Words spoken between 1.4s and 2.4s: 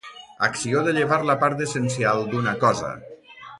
part essencial